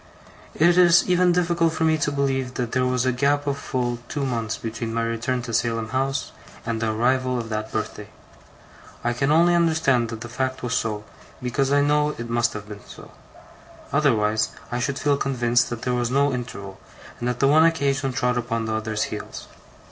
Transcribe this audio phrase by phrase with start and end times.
[0.55, 3.99] It is even difficult for me to believe that there was a gap of full
[4.07, 6.31] two months between my return to Salem House
[6.65, 8.07] and the arrival of that birthday.
[9.03, 11.03] I can only understand that the fact was so,
[11.39, 13.11] because I know it must have been so;
[13.93, 16.79] otherwise I should feel convinced that there was no interval,
[17.19, 19.47] and that the one occasion trod upon the other's heels.